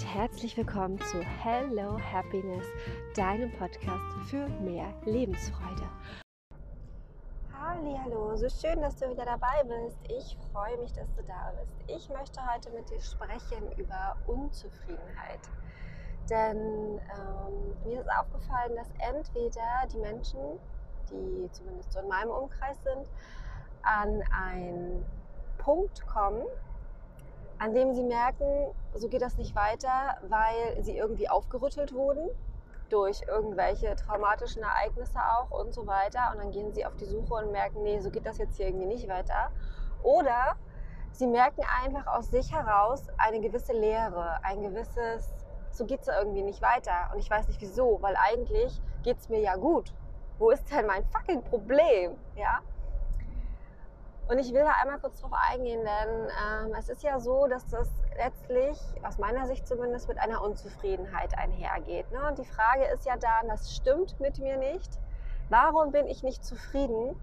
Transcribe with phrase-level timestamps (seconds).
[0.00, 2.64] und herzlich willkommen zu Hello Happiness,
[3.14, 5.86] deinem Podcast für mehr Lebensfreude.
[7.52, 9.98] Hallo, so schön, dass du wieder dabei bist.
[10.08, 11.76] Ich freue mich, dass du da bist.
[11.86, 15.40] Ich möchte heute mit dir sprechen über Unzufriedenheit.
[16.30, 20.40] Denn ähm, mir ist aufgefallen, dass entweder die Menschen,
[21.10, 23.10] die zumindest so in meinem Umkreis sind,
[23.82, 25.04] an einen
[25.58, 26.46] Punkt kommen,
[27.60, 32.30] an dem sie merken, so geht das nicht weiter, weil sie irgendwie aufgerüttelt wurden
[32.88, 36.32] durch irgendwelche traumatischen Ereignisse auch und so weiter.
[36.32, 38.66] Und dann gehen sie auf die Suche und merken, nee, so geht das jetzt hier
[38.66, 39.52] irgendwie nicht weiter.
[40.02, 40.56] Oder
[41.12, 45.30] sie merken einfach aus sich heraus eine gewisse Leere, ein gewisses,
[45.70, 47.10] so geht es irgendwie nicht weiter.
[47.12, 49.92] Und ich weiß nicht wieso, weil eigentlich geht es mir ja gut.
[50.38, 52.16] Wo ist denn mein fucking Problem?
[52.36, 52.60] Ja?
[54.30, 56.28] Und ich will da einmal kurz drauf eingehen, denn
[56.68, 61.36] ähm, es ist ja so, dass das letztlich, aus meiner Sicht zumindest, mit einer Unzufriedenheit
[61.36, 62.08] einhergeht.
[62.12, 62.28] Ne?
[62.28, 65.00] Und die Frage ist ja dann, das stimmt mit mir nicht.
[65.48, 67.20] Warum bin ich nicht zufrieden,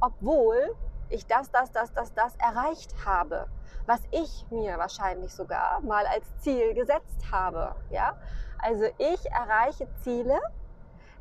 [0.00, 0.74] obwohl
[1.10, 3.46] ich das, das, das, das, das erreicht habe?
[3.84, 7.74] Was ich mir wahrscheinlich sogar mal als Ziel gesetzt habe.
[7.90, 8.16] Ja?
[8.56, 10.40] Also ich erreiche Ziele,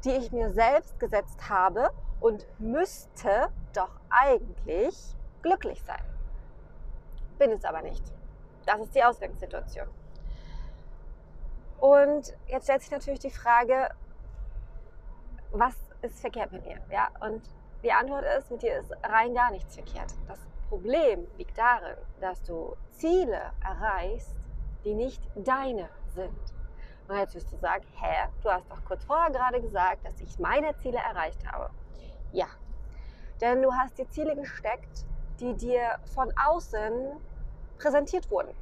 [0.05, 1.89] die ich mir selbst gesetzt habe
[2.21, 4.95] und müsste doch eigentlich
[5.41, 6.03] glücklich sein.
[7.37, 8.03] Bin es aber nicht.
[8.65, 9.87] Das ist die Ausgangssituation.
[11.79, 13.89] Und jetzt stellt sich natürlich die Frage,
[15.51, 16.79] was ist verkehrt mit mir?
[16.91, 17.09] Ja?
[17.21, 17.41] Und
[17.83, 20.13] die Antwort ist, mit dir ist rein gar nichts verkehrt.
[20.27, 20.39] Das
[20.69, 24.35] Problem liegt darin, dass du Ziele erreichst,
[24.83, 26.53] die nicht deine sind.
[27.07, 30.37] Und jetzt wirst du sagen, hä, du hast doch kurz vorher gerade gesagt, dass ich
[30.37, 31.71] meine Ziele erreicht habe.
[32.31, 32.47] Ja,
[33.41, 35.05] denn du hast dir Ziele gesteckt,
[35.39, 36.93] die dir von außen
[37.77, 38.53] präsentiert wurden.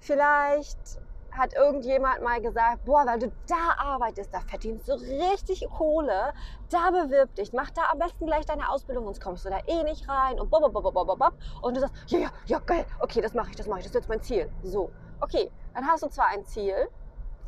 [0.00, 1.00] Vielleicht
[1.32, 6.32] hat irgendjemand mal gesagt, boah, weil du da arbeitest, da verdienst du richtig Kohle,
[6.70, 9.82] da bewirb dich, mach da am besten gleich deine Ausbildung, sonst kommst du da eh
[9.82, 13.20] nicht rein und bob, bob, bob, bob, und du sagst, ja, ja, ja, geil, okay,
[13.22, 14.50] das mache ich, das mache ich, das ist jetzt mein Ziel.
[14.62, 14.90] So,
[15.20, 16.88] okay, dann hast du zwar ein Ziel,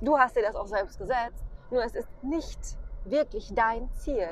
[0.01, 2.61] du hast dir das auch selbst gesetzt, nur es ist nicht
[3.05, 4.29] wirklich dein Ziel.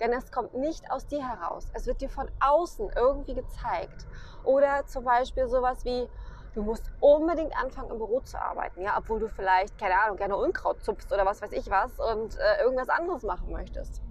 [0.00, 1.70] Denn es kommt nicht aus dir heraus.
[1.74, 4.06] Es wird dir von außen irgendwie gezeigt.
[4.44, 6.08] Oder zum Beispiel sowas wie,
[6.54, 10.36] du musst unbedingt anfangen im Büro zu arbeiten, ja, obwohl du vielleicht, keine Ahnung, gerne
[10.36, 14.02] Unkraut zupfst oder was weiß ich was und äh, irgendwas anderes machen möchtest.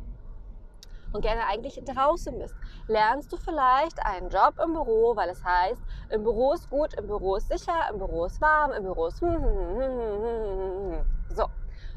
[1.13, 2.55] Und gerne eigentlich draußen bist.
[2.87, 7.05] Lernst du vielleicht einen Job im Büro, weil es heißt, im Büro ist gut, im
[7.05, 9.25] Büro ist sicher, im Büro ist warm, im Büro ist so.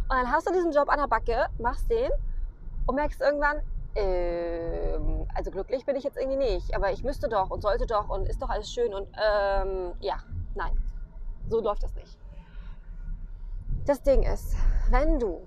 [0.06, 2.10] Und dann hast du diesen Job an der Backe, machst den
[2.86, 3.62] und merkst irgendwann,
[3.94, 8.08] ähm, also glücklich bin ich jetzt irgendwie nicht, aber ich müsste doch und sollte doch
[8.08, 10.16] und ist doch alles schön und ähm, ja,
[10.54, 10.72] nein,
[11.48, 12.18] so läuft das nicht.
[13.86, 14.56] Das Ding ist,
[14.90, 15.46] wenn du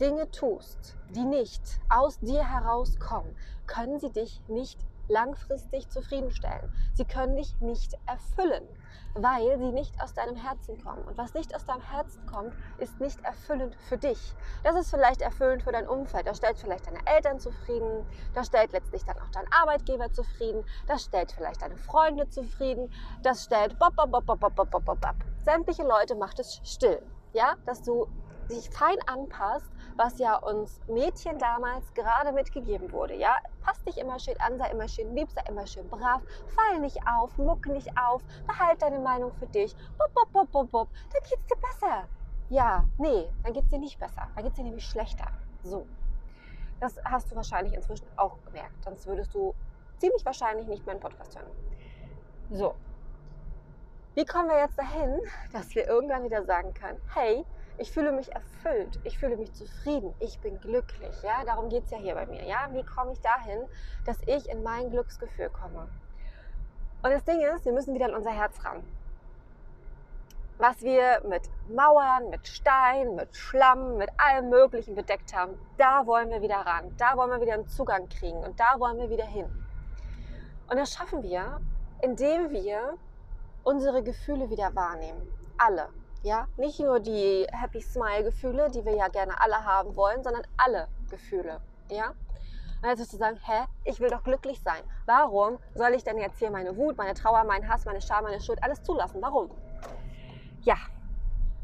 [0.00, 3.34] Dinge tust, die nicht aus dir herauskommen,
[3.66, 6.72] können sie dich nicht langfristig zufriedenstellen.
[6.94, 8.66] Sie können dich nicht erfüllen,
[9.14, 11.02] weil sie nicht aus deinem Herzen kommen.
[11.04, 14.34] Und was nicht aus deinem Herzen kommt, ist nicht erfüllend für dich.
[14.62, 16.26] Das ist vielleicht erfüllend für dein Umfeld.
[16.26, 21.04] Das stellt vielleicht deine Eltern zufrieden, das stellt letztlich dann auch dein Arbeitgeber zufrieden, das
[21.04, 22.92] stellt vielleicht deine Freunde zufrieden,
[23.22, 25.14] das stellt bop, bop, bop, bop, bop, bop, bop.
[25.44, 27.02] Sämtliche Leute macht es still.
[27.32, 28.06] Ja, dass du
[28.50, 33.14] dich fein anpasst, was ja uns Mädchen damals gerade mitgegeben wurde.
[33.14, 36.22] Ja, passt dich immer schön an, sei immer schön lieb, sei immer schön brav,
[36.54, 39.74] fall nicht auf, muck nicht auf, behalt deine Meinung für dich.
[39.98, 40.88] Bop, bop, bop, bop, bop.
[41.12, 42.04] Dann geht's dir besser.
[42.48, 44.28] Ja, nee, dann geht's dir nicht besser.
[44.36, 45.26] Dann geht's dir nämlich schlechter.
[45.64, 45.84] So.
[46.78, 48.84] Das hast du wahrscheinlich inzwischen auch gemerkt.
[48.84, 49.52] Sonst würdest du
[49.98, 51.50] ziemlich wahrscheinlich nicht meinen Podcast hören.
[52.50, 52.76] So.
[54.14, 55.20] Wie kommen wir jetzt dahin,
[55.52, 57.44] dass wir irgendwann wieder sagen können, hey,
[57.78, 61.22] ich fühle mich erfüllt, ich fühle mich zufrieden, ich bin glücklich.
[61.22, 61.44] Ja?
[61.44, 62.44] Darum geht es ja hier bei mir.
[62.44, 62.68] Ja?
[62.72, 63.60] Wie komme ich dahin,
[64.04, 65.88] dass ich in mein Glücksgefühl komme?
[67.02, 68.82] Und das Ding ist, wir müssen wieder in unser Herz ran.
[70.58, 76.30] Was wir mit Mauern, mit Stein, mit Schlamm, mit allem Möglichen bedeckt haben, da wollen
[76.30, 76.92] wir wieder ran.
[76.98, 79.46] Da wollen wir wieder einen Zugang kriegen und da wollen wir wieder hin.
[80.68, 81.60] Und das schaffen wir,
[82.02, 82.94] indem wir
[83.62, 85.32] unsere Gefühle wieder wahrnehmen.
[85.58, 85.88] Alle.
[86.22, 90.42] Ja, nicht nur die Happy Smile Gefühle, die wir ja gerne alle haben wollen, sondern
[90.56, 91.60] alle Gefühle.
[91.90, 92.08] Ja.
[92.82, 94.82] Und jetzt wirst du sagen, hä, ich will doch glücklich sein.
[95.06, 98.40] Warum soll ich denn jetzt hier meine Wut, meine Trauer, meinen Hass, meine Scham, meine
[98.40, 99.22] Schuld, alles zulassen?
[99.22, 99.50] Warum?
[100.62, 100.76] Ja,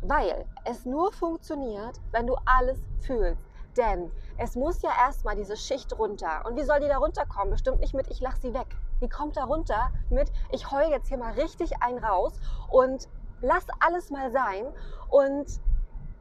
[0.02, 3.42] weil es nur funktioniert, wenn du alles fühlst.
[3.76, 6.44] Denn es muss ja erstmal diese Schicht runter.
[6.46, 7.50] Und wie soll die da runterkommen?
[7.50, 8.66] Bestimmt nicht mit, ich lach sie weg.
[9.00, 12.32] Die kommt da runter mit, ich heul jetzt hier mal richtig einen raus
[12.70, 13.08] und
[13.44, 14.66] lass alles mal sein
[15.10, 15.46] und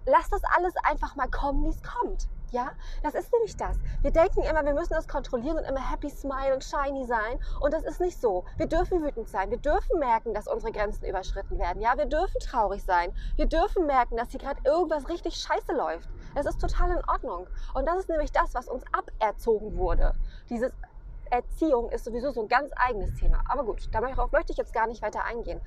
[0.06, 2.28] lass das alles einfach mal kommen, wie es kommt.
[2.52, 2.72] Ja,
[3.02, 3.78] das ist nämlich das.
[4.04, 7.40] Wir denken immer, wir müssen das kontrollieren und immer happy, smile und shiny sein.
[7.62, 8.46] Und das ist nicht so.
[8.58, 9.50] Wir dürfen wütend sein.
[9.50, 11.82] Wir dürfen merken, dass unsere Grenzen überschritten werden.
[11.82, 13.12] Ja, wir dürfen traurig sein.
[13.38, 16.08] Wir dürfen merken, dass hier gerade irgendwas richtig scheiße läuft.
[16.36, 17.48] Es ist total in Ordnung.
[17.74, 20.14] Und das ist nämlich das, was uns aberzogen wurde.
[20.48, 20.72] Diese
[21.32, 23.44] Erziehung ist sowieso so ein ganz eigenes Thema.
[23.50, 25.60] Aber gut, darauf möchte ich jetzt gar nicht weiter eingehen.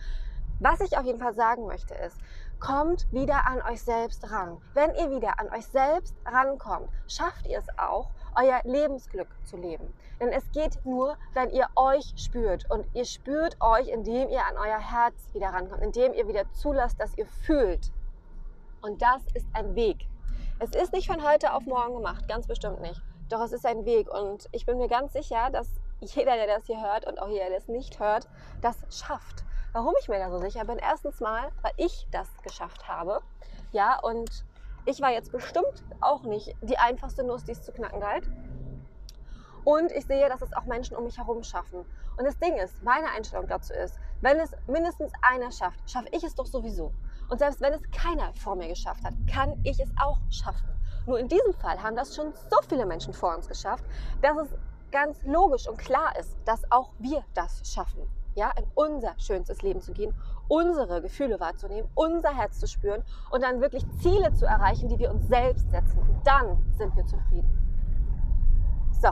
[0.59, 2.17] Was ich auf jeden Fall sagen möchte ist,
[2.61, 4.57] kommt wieder an euch selbst ran.
[4.73, 9.93] Wenn ihr wieder an euch selbst rankommt, schafft ihr es auch, euer Lebensglück zu leben.
[10.19, 12.71] Denn es geht nur, wenn ihr euch spürt.
[12.71, 16.99] Und ihr spürt euch, indem ihr an euer Herz wieder rankommt, indem ihr wieder zulasst,
[17.01, 17.93] dass ihr fühlt.
[18.81, 20.07] Und das ist ein Weg.
[20.59, 23.03] Es ist nicht von heute auf morgen gemacht, ganz bestimmt nicht.
[23.29, 25.69] Doch es ist ein Weg und ich bin mir ganz sicher, dass
[26.01, 28.27] jeder, der das hier hört und auch jeder, der es nicht hört,
[28.63, 29.46] das schafft.
[29.77, 30.79] Warum ich mir da so sicher bin?
[30.79, 33.21] Erstens mal, weil ich das geschafft habe.
[33.73, 34.43] Ja, und
[34.87, 38.27] ich war jetzt bestimmt auch nicht die einfachste Nuss, die es zu knacken galt.
[39.65, 41.85] Und ich sehe, dass es auch Menschen um mich herum schaffen.
[42.17, 46.25] Und das Ding ist, meine Einstellung dazu ist, wenn es mindestens einer schafft, schaffe ich
[46.25, 46.91] es doch sowieso.
[47.29, 50.71] Und selbst wenn es keiner vor mir geschafft hat, kann ich es auch schaffen.
[51.05, 53.85] Nur in diesem Fall haben das schon so viele Menschen vor uns geschafft,
[54.23, 54.49] dass es
[54.91, 59.81] ganz logisch und klar ist, dass auch wir das schaffen ja, in unser schönstes Leben
[59.81, 60.15] zu gehen,
[60.49, 65.11] unsere Gefühle wahrzunehmen, unser Herz zu spüren und dann wirklich Ziele zu erreichen, die wir
[65.11, 65.99] uns selbst setzen.
[65.99, 67.51] Und dann sind wir zufrieden.
[69.01, 69.09] So,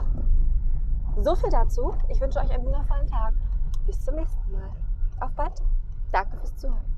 [1.21, 1.93] so viel dazu.
[2.09, 3.33] Ich wünsche euch einen wundervollen Tag.
[3.85, 4.69] Bis zum nächsten Mal.
[5.19, 5.61] Auf bald.
[6.11, 6.95] Danke fürs Zuhören.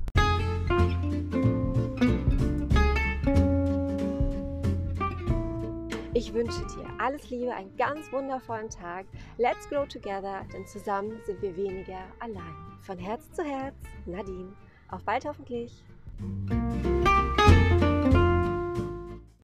[6.18, 9.06] Ich wünsche dir alles Liebe, einen ganz wundervollen Tag.
[9.36, 12.56] Let's grow together, denn zusammen sind wir weniger allein.
[12.82, 14.52] Von Herz zu Herz, Nadine.
[14.88, 15.84] Auf bald hoffentlich.